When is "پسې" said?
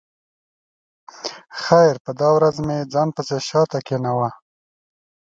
3.15-3.37